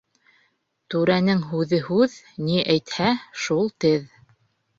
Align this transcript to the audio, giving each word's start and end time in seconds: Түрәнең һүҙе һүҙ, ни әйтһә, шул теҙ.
Түрәнең 0.93 1.43
һүҙе 1.49 1.79
һүҙ, 1.89 2.15
ни 2.49 2.57
әйтһә, 2.77 3.11
шул 3.45 3.71
теҙ. 3.87 4.11